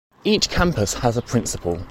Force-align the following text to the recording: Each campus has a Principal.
Each 0.23 0.49
campus 0.49 0.95
has 0.95 1.15
a 1.15 1.21
Principal. 1.21 1.79